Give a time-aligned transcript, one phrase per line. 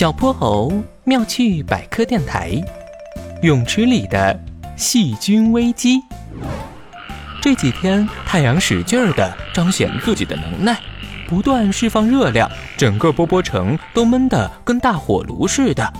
[0.00, 0.72] 小泼猴
[1.04, 2.52] 妙趣百科电台：
[3.42, 4.34] 泳池里的
[4.74, 6.00] 细菌危机。
[7.42, 10.80] 这几天太阳使劲儿地彰显自己的能耐，
[11.28, 15.92] 不断释放热量，整个波波城都闷得跟大火炉似的。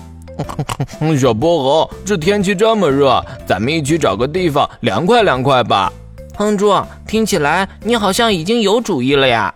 [1.21, 5.93] 小泼猴，这天气这么热，咱们一起找个地方凉快凉快吧。
[6.37, 6.75] 哼猪，
[7.07, 9.55] 听起来你好像已经有主意了呀。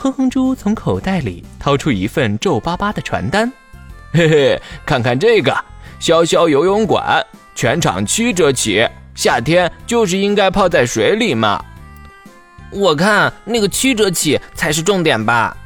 [0.00, 3.52] 哼哼猪从口袋里掏出一份皱巴巴的传单，
[4.12, 5.52] 嘿嘿，看看这个，
[6.00, 11.62] 潇潇游泳馆，全场七折起，夏天就是应该泡在水里嘛。
[12.70, 15.56] 我看那个七折起才是重点吧。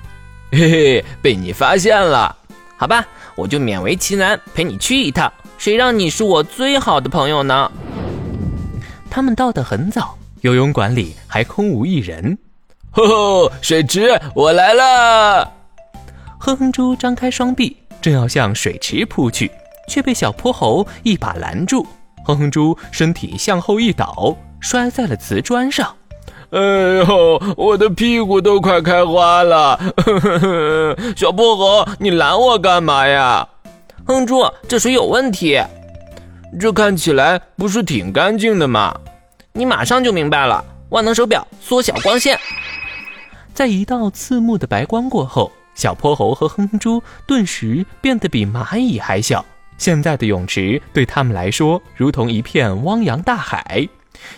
[0.51, 2.37] 嘿嘿，被你发现了，
[2.77, 5.33] 好吧，我就勉为其难陪你去一趟。
[5.57, 7.71] 谁让你是我最好的朋友呢？
[9.09, 12.37] 他们到得很早，游泳馆里还空无一人。
[12.91, 15.53] 吼吼，水池，我来了！
[16.39, 19.51] 哼哼猪张开双臂，正要向水池扑去，
[19.89, 21.87] 却被小泼猴一把拦住。
[22.25, 25.95] 哼哼猪身体向后一倒，摔在了瓷砖上。
[26.51, 29.81] 哎呦，我的屁股都快开花了！
[31.17, 33.49] 小泼猴，你拦我干嘛呀？
[34.05, 35.59] 哼猪，这水有问题。
[36.61, 38.95] 这看起来不是挺干净的吗？
[39.53, 40.63] 你马上就明白了。
[40.91, 42.39] 万能手表缩小光线。
[43.55, 49.45] 在一道刺目的白光过后，小泼猴和哼哼猪顿时变得比蚂蚁还小。
[49.79, 53.89] 现在的泳池对他们来说，如同一片汪洋大海。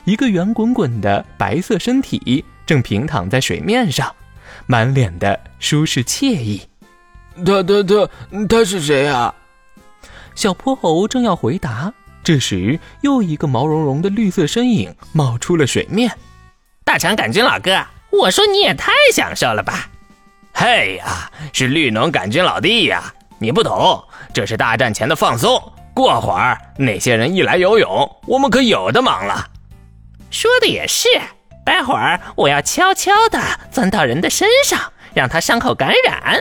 [0.05, 4.15] 一个圆滚滚的白色身体正平躺在水面上，
[4.67, 6.63] 满脸的舒适惬意。
[7.45, 8.09] 他他他
[8.49, 9.35] 他是谁啊？
[10.35, 16.17] 小泼猴正要回答，这时又一个毛茸茸的绿色身影冒出了水面。
[16.85, 17.85] 大肠杆菌老哥。
[18.11, 19.91] 我说你也太享受了吧！
[20.55, 23.13] 嘿呀，是绿能杆菌老弟呀！
[23.39, 24.03] 你不懂，
[24.33, 25.61] 这是大战前的放松。
[25.93, 29.47] 过会儿那些人一来游泳，我们可有的忙了。
[30.31, 31.09] 说的也是，
[31.67, 33.39] 待会儿我要悄悄地
[33.71, 34.81] 钻到人的身上，
[35.13, 36.41] 让他伤口感染。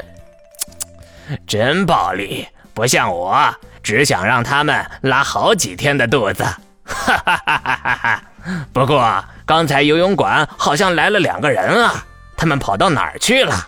[1.47, 6.43] 真暴力，不像我，只想让他们拉好几天的肚子。
[6.85, 8.23] 哈哈哈哈哈哈！
[8.71, 9.23] 不过。
[9.45, 12.05] 刚才游泳馆好像来了两个人啊，
[12.37, 13.67] 他们跑到哪儿去了？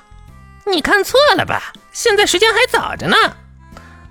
[0.66, 1.74] 你看错了吧？
[1.92, 3.16] 现在时间还早着呢。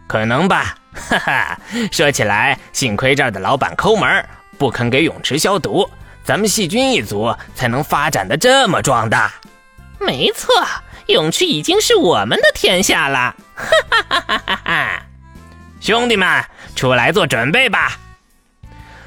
[0.07, 1.59] 可能吧，哈哈。
[1.91, 4.25] 说起来，幸亏这儿的老板抠门，
[4.59, 5.89] 不肯给泳池消毒，
[6.25, 9.33] 咱们细菌一族才能发展的这么壮大。
[9.99, 10.55] 没错，
[11.07, 13.35] 泳池已经是我们的天下了。
[13.55, 15.03] 哈哈哈哈哈哈！
[15.81, 16.45] 兄弟们，
[16.77, 17.99] 出来做准备吧。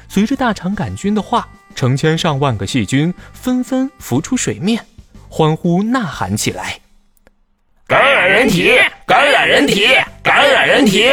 [0.08, 1.48] 随着大肠杆菌的话。
[1.74, 4.84] 成千上万个细菌纷纷浮出水面，
[5.28, 6.80] 欢呼呐喊起来
[7.88, 9.86] ：“感染人体，感染人体，
[10.22, 11.06] 感染人体！”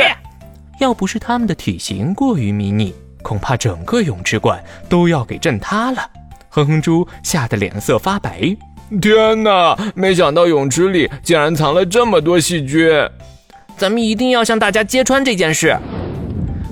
[0.81, 6.09] 要不是他们的体型过于迷你，恐怕整个泳池馆都要给震塌了。
[6.49, 8.53] 哼哼猪吓得脸色发白
[9.01, 9.73] ：“天哪！
[9.95, 12.89] 没想到泳池里竟然藏了这么多细菌，
[13.77, 15.77] 咱们一定要向大家揭穿这件事。”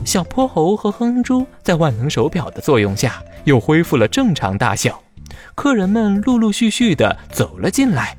[0.03, 3.23] 小泼猴和哼哼猪在万能手表的作用下。
[3.45, 5.01] 又恢复了正常大小，
[5.53, 8.15] 客人们陆陆续续的走了进来。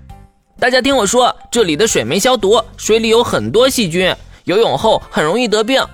[0.58, 5.84] 大家听我说，这里的水没消毒，水里有很多细菌，游泳后很容易得病。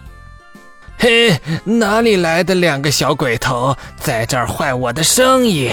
[0.98, 5.72] 嘿，哪里来的两个小鬼头，在这儿坏我的生意？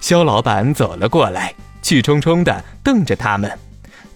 [0.00, 3.50] 肖老板走了过来，气冲冲的瞪着他们。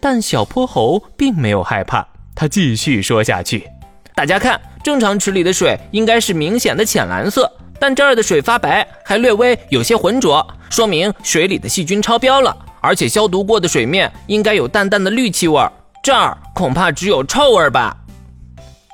[0.01, 3.69] 但小泼猴并没有害怕，他继续说下去
[4.17, 12.57] ：“大家看，正常池里的水应该是明显的浅蓝色。”但这儿的水发白，还略微有些浑浊，说明水里的细菌超标了。
[12.85, 15.73] 而且消毒过的水面应该有淡淡的氯气味儿，
[16.03, 17.97] 这儿恐怕只有臭味吧？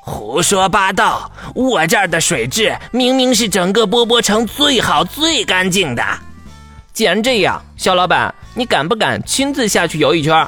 [0.01, 1.31] 胡说八道！
[1.57, 6.03] 我这儿的水质明明是整个波波城最好最干净的。
[6.93, 10.47] 既然这样，肖老板，你敢不敢亲自下去游一圈？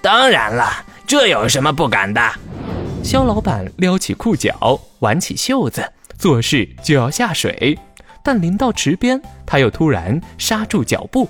[0.00, 2.20] 当然了，这有什么不敢的？
[3.04, 5.88] 肖老板撩起裤脚，挽起袖子。
[6.18, 7.78] 做事就要下水，
[8.22, 11.28] 但临到池边，他又突然刹住脚步。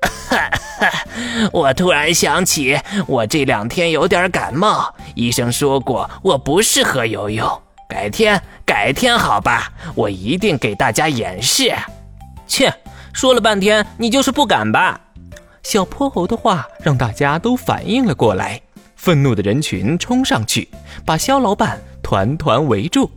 [0.00, 0.50] 哈
[1.52, 7.62] 我突然想起，我这两天有点感冒，医生说过我不适合游泳。
[7.88, 11.74] 改天，改天好吧，我一定给大家演示。
[12.46, 12.72] 切，
[13.12, 14.98] 说了半天，你就是不敢吧？
[15.62, 18.60] 小泼猴的话让大家都反应了过来，
[18.96, 20.68] 愤怒的人群冲上去，
[21.04, 23.10] 把肖老板团团围住。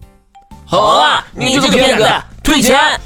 [0.65, 1.23] 好啊！
[1.33, 2.09] 你这个骗子，
[2.43, 2.99] 退钱！